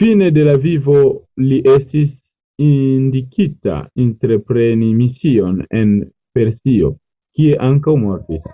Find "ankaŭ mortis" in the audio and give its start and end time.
7.70-8.48